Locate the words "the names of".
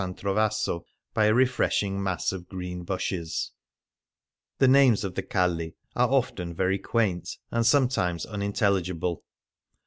4.57-5.13